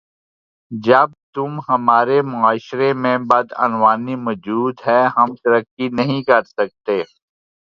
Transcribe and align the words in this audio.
جب 0.71 1.09
تم 1.33 1.59
ہمارے 1.69 2.17
معاشرے 2.23 2.91
میں 3.03 3.17
بدعنوانی 3.29 4.15
موجود 4.25 4.75
ہے 4.87 5.01
ہم 5.17 5.35
ترقی 5.35 5.87
نہیں 5.97 6.21
کرسکتے 6.23 7.01